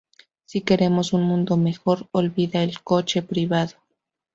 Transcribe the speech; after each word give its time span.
Si 0.45 0.61
queremos 0.61 1.13
un 1.13 1.21
mundo 1.21 1.57
mejor, 1.57 2.09
olvida 2.11 2.63
el 2.63 2.81
coche 2.81 3.21
privado 3.21 3.73